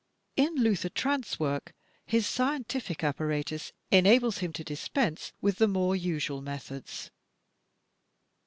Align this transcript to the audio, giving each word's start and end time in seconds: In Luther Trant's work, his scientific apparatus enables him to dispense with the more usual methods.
In 0.35 0.55
Luther 0.55 0.89
Trant's 0.89 1.39
work, 1.39 1.75
his 2.07 2.25
scientific 2.25 3.03
apparatus 3.03 3.71
enables 3.91 4.39
him 4.39 4.51
to 4.53 4.63
dispense 4.63 5.31
with 5.41 5.57
the 5.57 5.67
more 5.67 5.95
usual 5.95 6.41
methods. 6.41 7.11